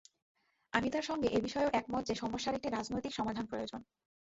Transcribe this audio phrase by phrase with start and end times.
[0.73, 3.81] আমি তাঁর সঙ্গে এ বিষয়েও একমত যে সমস্যার একটি রাজনৈতিক সমাধান প্রয়োজন।